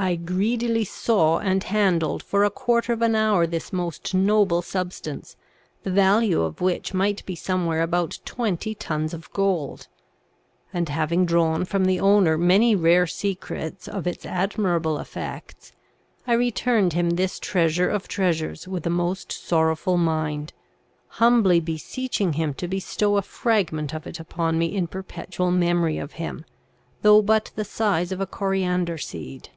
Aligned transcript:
I 0.00 0.14
greedily 0.16 0.84
saw 0.84 1.40
and 1.40 1.62
handled 1.62 2.22
for 2.22 2.42
a 2.42 2.48
quarter 2.50 2.94
of 2.94 3.02
an 3.02 3.14
hour 3.14 3.46
this 3.46 3.70
most 3.70 4.14
noble 4.14 4.62
substance, 4.62 5.36
the 5.82 5.90
value 5.90 6.40
of 6.40 6.62
which 6.62 6.94
might 6.94 7.22
be 7.26 7.34
somewhere 7.34 7.82
about 7.82 8.18
twenty 8.24 8.74
tons 8.74 9.12
of 9.12 9.30
gold; 9.34 9.88
and 10.72 10.88
having 10.88 11.26
drawn 11.26 11.66
from 11.66 11.84
the 11.84 12.00
owner 12.00 12.38
many 12.38 12.74
rare 12.74 13.06
secrets 13.06 13.86
of 13.88 14.06
its 14.06 14.24
admirable 14.24 14.98
effects, 14.98 15.72
I 16.26 16.32
returned 16.32 16.94
him 16.94 17.10
this 17.10 17.38
treasure 17.38 17.90
of 17.90 18.08
treasures 18.08 18.66
with 18.66 18.86
a 18.86 18.90
most 18.90 19.30
sorrowful 19.30 19.98
mind, 19.98 20.54
humbly 21.08 21.60
beseeching 21.60 22.32
him 22.32 22.54
to 22.54 22.66
bestow 22.66 23.18
a 23.18 23.22
fragment 23.22 23.92
of 23.92 24.06
it 24.06 24.18
upon 24.18 24.58
me 24.58 24.74
in 24.74 24.86
perpetual 24.86 25.50
memory 25.50 25.98
of 25.98 26.12
him, 26.12 26.46
though 27.02 27.20
but 27.20 27.50
the 27.54 27.66
size 27.66 28.10
of 28.12 28.20
a 28.22 28.26
coriander 28.26 28.96
seed. 28.96 29.50